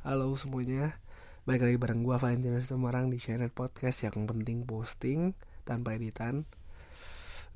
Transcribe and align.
Halo 0.00 0.32
semuanya. 0.32 0.96
Balik 1.44 1.68
lagi 1.68 1.76
bareng 1.76 2.00
gue 2.00 2.16
Valentino 2.16 2.56
Semarang 2.64 3.12
di 3.12 3.20
channel 3.20 3.52
podcast. 3.52 4.08
Yang 4.08 4.32
penting 4.32 4.64
posting 4.64 5.36
tanpa 5.68 5.92
editan. 5.92 6.48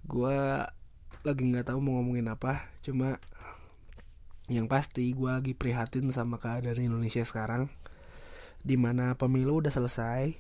Gue 0.05 0.61
lagi 1.25 1.43
gak 1.49 1.73
tahu 1.73 1.81
mau 1.81 1.97
ngomongin 1.97 2.29
apa. 2.29 2.69
Cuma 2.85 3.17
yang 4.53 4.69
pasti 4.69 5.17
gue 5.17 5.33
lagi 5.33 5.57
prihatin 5.57 6.13
sama 6.13 6.37
keadaan 6.37 6.85
Indonesia 6.85 7.25
sekarang 7.25 7.73
Di 8.61 8.77
mana 8.77 9.17
pemilu 9.17 9.65
udah 9.65 9.73
selesai 9.73 10.37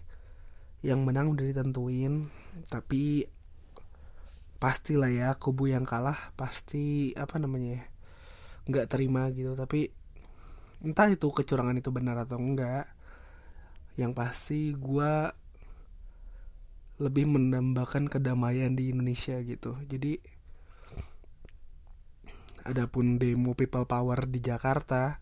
Yang 0.84 1.00
menang 1.08 1.32
udah 1.32 1.56
ditentuin. 1.56 2.28
Tapi 2.68 3.24
pastilah 4.60 5.08
ya 5.08 5.32
kubu 5.40 5.72
yang 5.72 5.88
kalah 5.88 6.36
pasti 6.36 7.16
apa 7.16 7.40
namanya 7.40 7.80
ya 7.80 7.84
nggak 8.68 8.92
terima 8.92 9.32
gitu. 9.32 9.56
Tapi 9.56 10.03
entah 10.84 11.08
itu 11.08 11.32
kecurangan 11.32 11.80
itu 11.80 11.88
benar 11.88 12.20
atau 12.20 12.36
enggak 12.36 12.84
yang 13.96 14.12
pasti 14.12 14.76
gue 14.76 15.32
lebih 17.00 17.26
menambahkan 17.26 18.06
kedamaian 18.06 18.76
di 18.76 18.92
Indonesia 18.94 19.34
gitu. 19.42 19.74
Jadi 19.88 20.20
adapun 22.68 23.16
demo 23.16 23.56
people 23.56 23.88
power 23.88 24.28
di 24.28 24.40
Jakarta 24.40 25.18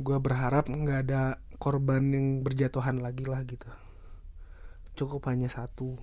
gue 0.00 0.16
berharap 0.16 0.72
nggak 0.72 1.00
ada 1.06 1.38
korban 1.60 2.00
yang 2.14 2.26
berjatuhan 2.40 3.02
lagi 3.02 3.28
lah 3.28 3.44
gitu. 3.44 3.68
Cukup 4.96 5.28
hanya 5.28 5.52
satu 5.52 5.98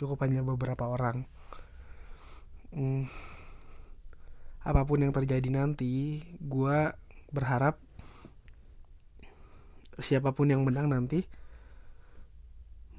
cukup 0.00 0.24
hanya 0.24 0.40
beberapa 0.40 0.88
orang. 0.88 1.28
Hmm, 2.72 3.04
apa 4.64 4.88
pun 4.88 5.04
yang 5.04 5.12
terjadi 5.12 5.44
nanti 5.52 6.24
gue 6.40 6.80
berharap 7.28 7.76
siapa 9.98 10.30
pun 10.36 10.52
yang 10.52 10.62
menang 10.62 10.86
nanti 10.92 11.26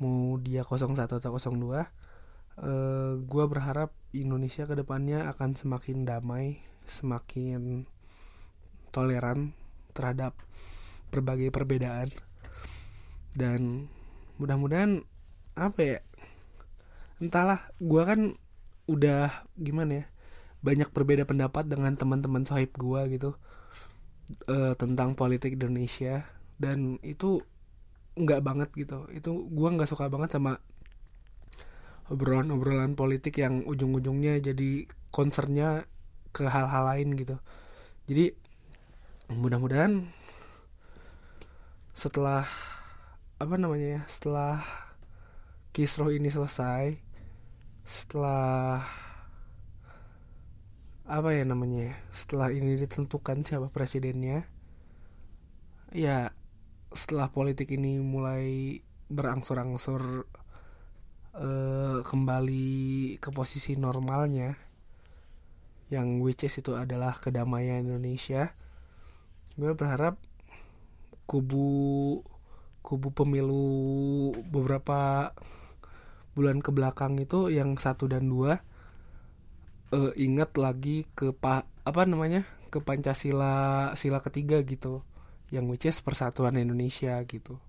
mau 0.01 0.35
dia 0.41 0.65
01 0.65 0.97
atau 0.97 1.19
02 1.21 1.31
uh, 1.31 1.85
gue 3.21 3.45
berharap 3.47 3.93
Indonesia 4.11 4.67
ke 4.67 4.75
depannya 4.75 5.29
akan 5.29 5.55
semakin 5.55 6.03
damai 6.03 6.59
semakin 6.89 7.87
toleran 8.91 9.55
terhadap 9.95 10.35
berbagai 11.11 11.51
perbedaan. 11.51 12.11
Dan 13.31 13.87
mudah-mudahan 14.35 15.07
apa 15.55 15.79
ya 15.79 15.99
entahlah 17.23 17.69
gue 17.79 18.01
kan 18.03 18.19
udah 18.89 19.45
gimana 19.55 20.03
ya 20.03 20.05
banyak 20.65 20.89
berbeda 20.89 21.23
pendapat 21.27 21.69
dengan 21.69 21.93
teman-teman 21.95 22.43
sohib 22.43 22.73
gue 22.75 23.01
gitu 23.13 23.31
uh, 24.49 24.73
tentang 24.73 25.13
politik 25.13 25.55
Indonesia 25.55 26.25
dan 26.61 27.01
itu 27.01 27.41
nggak 28.13 28.45
banget 28.45 28.69
gitu. 28.77 29.09
Itu 29.09 29.49
gue 29.49 29.69
nggak 29.73 29.89
suka 29.89 30.05
banget 30.13 30.37
sama 30.37 30.61
obrolan-obrolan 32.13 32.93
politik 32.93 33.41
yang 33.41 33.65
ujung-ujungnya 33.65 34.37
jadi 34.43 34.85
concernnya 35.09 35.89
ke 36.29 36.45
hal-hal 36.45 36.83
lain 36.85 37.17
gitu. 37.17 37.41
Jadi 38.05 38.35
mudah-mudahan 39.31 40.11
setelah 41.95 42.45
apa 43.41 43.55
namanya 43.57 43.97
ya 43.97 44.01
setelah 44.05 44.61
kisroh 45.71 46.11
ini 46.13 46.27
selesai 46.27 46.99
setelah 47.87 48.83
apa 51.07 51.29
ya 51.35 51.43
namanya 51.43 51.95
setelah 52.11 52.51
ini 52.51 52.79
ditentukan 52.79 53.43
siapa 53.43 53.67
presidennya 53.71 54.47
ya 55.91 56.31
setelah 56.91 57.31
politik 57.31 57.71
ini 57.71 58.03
mulai 58.03 58.79
berangsur-angsur 59.11 60.27
uh, 61.35 61.99
kembali 62.03 62.69
ke 63.19 63.29
posisi 63.31 63.79
normalnya 63.79 64.55
yang 65.91 66.23
which 66.23 66.47
is 66.47 66.55
itu 66.55 66.75
adalah 66.79 67.19
kedamaian 67.19 67.83
Indonesia 67.83 68.55
gue 69.59 69.71
berharap 69.75 70.15
kubu 71.27 72.19
kubu 72.79 73.11
pemilu 73.11 74.31
beberapa 74.47 75.31
bulan 76.31 76.63
ke 76.63 76.71
belakang 76.71 77.19
itu 77.19 77.51
yang 77.51 77.75
satu 77.75 78.07
dan 78.07 78.31
dua 78.31 78.63
uh, 79.91 80.11
ingat 80.15 80.55
lagi 80.55 81.03
ke 81.11 81.35
pak 81.35 81.67
apa 81.83 82.01
namanya 82.07 82.47
ke 82.71 82.79
Pancasila 82.79 83.91
sila 83.99 84.23
ketiga 84.23 84.63
gitu 84.63 85.03
yang 85.51 85.67
which 85.67 85.83
is 85.85 85.99
persatuan 85.99 86.55
Indonesia 86.55 87.19
gitu. 87.27 87.59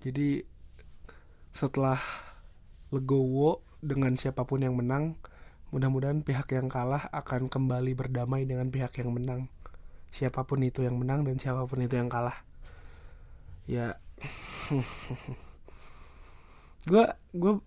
Jadi 0.00 0.40
setelah 1.52 2.00
legowo 2.88 3.60
dengan 3.84 4.16
siapa 4.16 4.48
pun 4.48 4.64
yang 4.64 4.74
menang 4.76 5.20
mudah-mudahan 5.74 6.24
pihak 6.24 6.56
yang 6.56 6.72
kalah 6.72 7.12
akan 7.12 7.52
kembali 7.52 7.92
berdamai 7.92 8.48
dengan 8.48 8.72
pihak 8.72 8.96
yang 9.02 9.12
menang. 9.12 9.52
Siapa 10.08 10.48
pun 10.48 10.64
itu 10.64 10.80
yang 10.80 10.96
menang 10.96 11.28
dan 11.28 11.36
siapa 11.36 11.68
pun 11.68 11.84
itu 11.84 12.00
yang 12.00 12.08
kalah. 12.08 12.40
Ya. 13.68 14.00
Gue 16.88 17.04
gue 17.34 17.60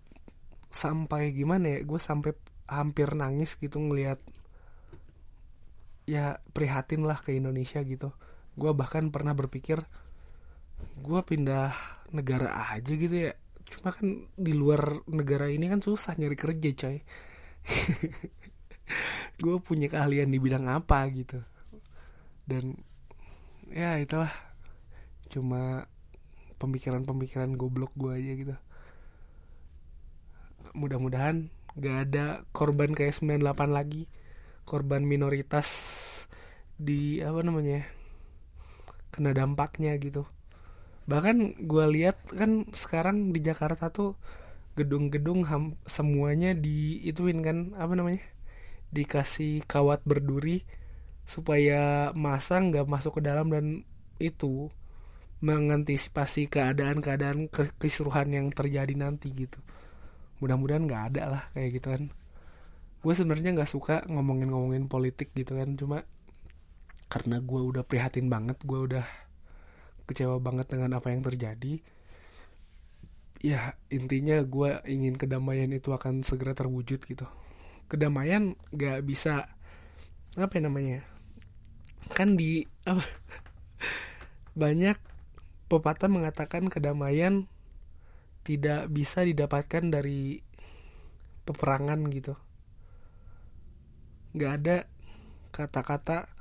sampai 0.74 1.36
gimana 1.36 1.78
ya? 1.78 1.80
Gue 1.86 2.00
sampai 2.02 2.34
hampir 2.66 3.14
nangis 3.14 3.60
gitu 3.60 3.78
ngelihat 3.78 4.18
ya 6.10 6.42
prihatin 6.58 7.06
lah 7.06 7.22
ke 7.22 7.38
Indonesia 7.38 7.86
gitu 7.86 8.16
gue 8.60 8.72
bahkan 8.76 9.08
pernah 9.08 9.32
berpikir 9.32 9.80
gue 11.00 11.22
pindah 11.24 11.72
negara 12.12 12.76
aja 12.76 12.92
gitu 12.92 13.32
ya. 13.32 13.34
Cuma 13.70 13.94
kan 13.94 14.28
di 14.34 14.54
luar 14.54 15.06
negara 15.08 15.48
ini 15.48 15.70
kan 15.70 15.80
susah 15.80 16.18
nyari 16.18 16.36
kerja 16.36 16.70
coy. 16.76 16.98
Gue 19.44 19.56
punya 19.62 19.88
keahlian 19.88 20.34
di 20.34 20.42
bidang 20.42 20.66
apa 20.68 21.06
gitu. 21.14 21.40
Dan 22.44 22.74
ya 23.70 24.02
itulah. 24.02 24.34
Cuma 25.30 25.86
pemikiran-pemikiran 26.58 27.54
goblok 27.56 27.94
gue 27.94 28.12
aja 28.18 28.34
gitu. 28.34 28.56
Mudah-mudahan 30.74 31.54
gak 31.78 31.98
ada 32.10 32.26
korban 32.50 32.92
kayak 32.98 33.14
98 33.16 33.70
lagi. 33.70 34.10
Korban 34.66 35.06
minoritas 35.06 35.70
di 36.80 37.22
apa 37.22 37.46
namanya 37.46 37.99
kena 39.20 39.36
dampaknya 39.36 40.00
gitu. 40.00 40.24
Bahkan 41.12 41.68
gue 41.68 41.86
lihat 42.00 42.32
kan 42.32 42.64
sekarang 42.72 43.36
di 43.36 43.44
Jakarta 43.44 43.92
tuh 43.92 44.16
gedung-gedung 44.80 45.44
semuanya 45.84 46.56
di 46.56 47.04
ituin 47.04 47.44
kan 47.44 47.76
apa 47.76 48.00
namanya 48.00 48.24
dikasih 48.96 49.68
kawat 49.68 50.00
berduri 50.08 50.64
supaya 51.28 52.16
masa 52.16 52.64
nggak 52.64 52.88
masuk 52.88 53.20
ke 53.20 53.22
dalam 53.28 53.52
dan 53.52 53.86
itu 54.18 54.72
mengantisipasi 55.40 56.52
keadaan-keadaan 56.52 57.48
keseruhan 57.80 58.32
yang 58.32 58.48
terjadi 58.52 58.92
nanti 58.96 59.32
gitu. 59.32 59.60
Mudah-mudahan 60.40 60.88
nggak 60.88 61.04
ada 61.14 61.24
lah 61.28 61.44
kayak 61.52 61.70
gitu 61.80 61.88
kan. 61.96 62.04
Gue 63.00 63.14
sebenarnya 63.16 63.56
nggak 63.56 63.72
suka 63.72 64.04
ngomongin-ngomongin 64.08 64.92
politik 64.92 65.32
gitu 65.36 65.56
kan 65.56 65.76
cuma 65.76 66.04
karena 67.10 67.42
gue 67.42 67.62
udah 67.62 67.84
prihatin 67.84 68.30
banget 68.30 68.62
gue 68.62 68.80
udah 68.80 69.06
kecewa 70.06 70.38
banget 70.42 70.70
dengan 70.78 70.98
apa 70.98 71.10
yang 71.10 71.26
terjadi 71.26 71.82
ya 73.40 73.74
intinya 73.88 74.44
gue 74.44 74.84
ingin 74.86 75.16
kedamaian 75.16 75.72
itu 75.72 75.96
akan 75.96 76.28
segera 76.28 76.52
terwujud 76.52 77.00
gitu. 77.00 77.26
Kedamaian 77.88 78.54
nggak 78.76 79.02
bisa 79.08 79.48
apa 80.38 80.54
ya 80.60 80.62
namanya 80.70 81.00
kan 82.14 82.38
di 82.38 82.62
apa 82.86 83.02
banyak 84.54 84.98
pepatah 85.72 86.12
mengatakan 86.12 86.68
kedamaian 86.70 87.48
tidak 88.44 88.92
bisa 88.92 89.24
didapatkan 89.24 89.88
dari 89.88 90.44
peperangan 91.48 92.02
gitu. 92.12 92.36
Nggak 94.36 94.52
ada 94.62 94.78
kata-kata 95.50 96.39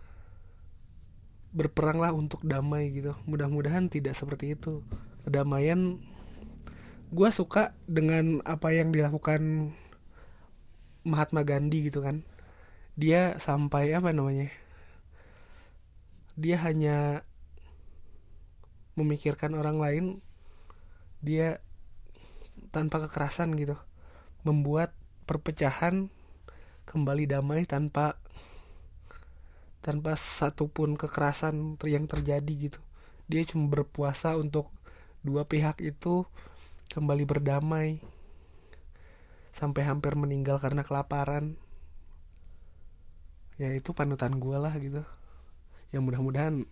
berperanglah 1.52 2.12
untuk 2.12 2.44
damai 2.44 2.92
gitu. 2.92 3.16
Mudah-mudahan 3.24 3.88
tidak 3.88 4.14
seperti 4.14 4.56
itu. 4.56 4.84
Kedamaian 5.24 6.00
gue 7.08 7.30
suka 7.32 7.72
dengan 7.88 8.44
apa 8.44 8.72
yang 8.72 8.92
dilakukan 8.92 9.72
Mahatma 11.08 11.44
Gandhi 11.44 11.88
gitu 11.88 12.04
kan. 12.04 12.24
Dia 12.98 13.38
sampai 13.40 13.94
apa 13.96 14.12
namanya? 14.12 14.52
Dia 16.38 16.60
hanya 16.62 17.26
memikirkan 18.98 19.54
orang 19.54 19.78
lain 19.78 20.04
dia 21.22 21.62
tanpa 22.74 23.02
kekerasan 23.06 23.54
gitu 23.54 23.78
membuat 24.42 24.94
perpecahan 25.26 26.10
kembali 26.86 27.30
damai 27.30 27.62
tanpa 27.62 28.18
tanpa 29.88 30.20
satupun 30.20 31.00
kekerasan 31.00 31.80
yang 31.88 32.04
terjadi 32.04 32.68
gitu. 32.68 32.80
Dia 33.24 33.40
cuma 33.48 33.72
berpuasa 33.72 34.36
untuk 34.36 34.68
dua 35.24 35.48
pihak 35.48 35.80
itu 35.80 36.28
kembali 36.92 37.24
berdamai. 37.24 37.96
Sampai 39.48 39.88
hampir 39.88 40.12
meninggal 40.12 40.60
karena 40.60 40.84
kelaparan. 40.84 41.56
Ya 43.56 43.72
itu 43.72 43.96
panutan 43.96 44.36
gue 44.36 44.60
lah 44.60 44.76
gitu. 44.76 45.00
Yang 45.88 46.02
mudah-mudahan 46.04 46.68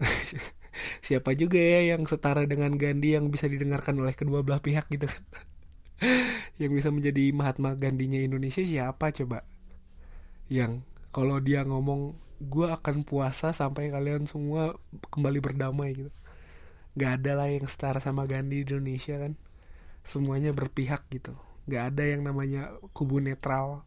siapa 1.06 1.36
juga 1.36 1.60
ya 1.60 1.92
yang 1.92 2.08
setara 2.08 2.48
dengan 2.48 2.72
Gandhi 2.80 3.20
yang 3.20 3.28
bisa 3.28 3.52
didengarkan 3.52 4.00
oleh 4.00 4.16
kedua 4.16 4.40
belah 4.40 4.64
pihak 4.64 4.88
gitu 4.88 5.12
kan. 5.12 5.22
Yang 6.60 6.72
bisa 6.82 6.88
menjadi 6.90 7.30
Mahatma 7.30 7.78
Gandinya 7.78 8.18
Indonesia 8.18 8.58
siapa 8.66 9.14
coba? 9.14 9.46
Yang 10.50 10.82
kalau 11.12 11.38
dia 11.44 11.60
ngomong 11.62 12.16
gue 12.42 12.66
akan 12.66 13.06
puasa 13.06 13.54
sampai 13.54 13.92
kalian 13.92 14.26
semua 14.26 14.74
kembali 15.12 15.38
berdamai 15.38 15.94
gitu. 15.94 16.10
Nggak 16.98 17.12
ada 17.22 17.32
lah 17.38 17.48
yang 17.52 17.68
setara 17.68 18.00
sama 18.02 18.26
Gandhi 18.26 18.64
di 18.64 18.74
Indonesia 18.74 19.20
kan. 19.20 19.36
Semuanya 20.02 20.50
berpihak 20.50 21.06
gitu. 21.12 21.36
Nggak 21.68 21.82
ada 21.94 22.02
yang 22.02 22.26
namanya 22.26 22.74
kubu 22.96 23.22
netral 23.22 23.86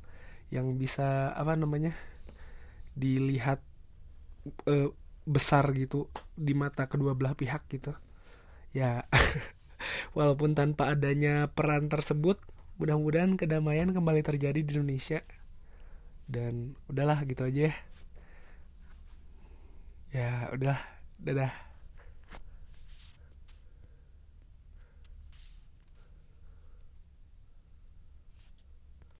yang 0.54 0.78
bisa 0.78 1.34
apa 1.34 1.58
namanya 1.58 1.98
dilihat 2.96 3.60
uh, 4.70 4.94
besar 5.26 5.74
gitu 5.74 6.08
di 6.38 6.54
mata 6.54 6.86
kedua 6.86 7.18
belah 7.18 7.36
pihak 7.36 7.68
gitu. 7.68 7.92
Ya 8.72 9.10
walaupun 10.18 10.56
tanpa 10.56 10.94
adanya 10.96 11.52
peran 11.52 11.92
tersebut 11.92 12.40
mudah-mudahan 12.80 13.36
kedamaian 13.36 13.92
kembali 13.92 14.22
terjadi 14.24 14.60
di 14.62 14.72
Indonesia 14.76 15.24
dan 16.26 16.78
udahlah 16.90 17.22
gitu 17.26 17.46
aja 17.46 17.70
ya. 17.70 17.76
Ya 20.16 20.32
udah 20.56 20.78
dadah 21.20 21.65